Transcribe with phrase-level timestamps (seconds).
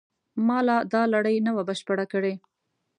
[0.47, 2.33] ما لا دا لړۍ نه وه بشپړه کړې.